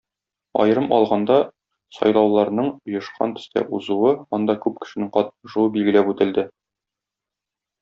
Аерым 0.61 0.87
алганда, 0.99 1.35
сайлауларның 1.97 2.71
оешкан 2.93 3.35
төстә 3.37 3.65
узуы, 3.81 4.15
анда 4.39 4.57
күп 4.65 4.81
кешенең 4.87 5.13
катнашуы 5.21 5.71
билгеләп 5.79 6.11
үтелде. 6.17 6.49